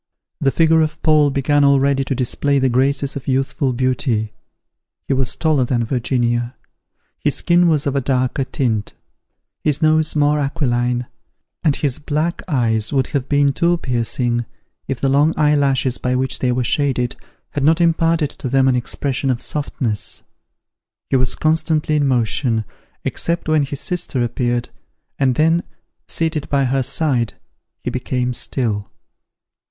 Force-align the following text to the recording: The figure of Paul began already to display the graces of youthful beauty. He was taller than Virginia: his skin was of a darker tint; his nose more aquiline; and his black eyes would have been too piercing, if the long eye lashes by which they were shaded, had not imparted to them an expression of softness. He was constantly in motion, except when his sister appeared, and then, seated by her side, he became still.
The 0.39 0.49
figure 0.49 0.81
of 0.81 0.99
Paul 1.03 1.29
began 1.29 1.63
already 1.63 2.03
to 2.05 2.15
display 2.15 2.57
the 2.57 2.69
graces 2.69 3.15
of 3.15 3.27
youthful 3.27 3.71
beauty. 3.71 4.33
He 5.07 5.13
was 5.13 5.35
taller 5.35 5.63
than 5.63 5.85
Virginia: 5.85 6.55
his 7.19 7.35
skin 7.35 7.67
was 7.67 7.85
of 7.85 7.95
a 7.95 8.01
darker 8.01 8.43
tint; 8.45 8.95
his 9.63 9.79
nose 9.79 10.15
more 10.15 10.39
aquiline; 10.39 11.05
and 11.63 11.75
his 11.75 11.99
black 11.99 12.41
eyes 12.47 12.91
would 12.91 13.07
have 13.13 13.29
been 13.29 13.53
too 13.53 13.77
piercing, 13.77 14.45
if 14.87 14.99
the 14.99 15.07
long 15.07 15.35
eye 15.37 15.55
lashes 15.55 15.99
by 15.99 16.15
which 16.15 16.39
they 16.39 16.51
were 16.51 16.63
shaded, 16.63 17.15
had 17.51 17.63
not 17.63 17.79
imparted 17.79 18.31
to 18.31 18.49
them 18.49 18.67
an 18.67 18.75
expression 18.75 19.29
of 19.29 19.39
softness. 19.39 20.23
He 21.11 21.15
was 21.15 21.35
constantly 21.35 21.95
in 21.95 22.07
motion, 22.07 22.65
except 23.03 23.47
when 23.47 23.61
his 23.61 23.79
sister 23.79 24.23
appeared, 24.23 24.69
and 25.19 25.35
then, 25.35 25.61
seated 26.07 26.49
by 26.49 26.65
her 26.65 26.81
side, 26.81 27.35
he 27.83 27.91
became 27.91 28.33
still. 28.33 28.89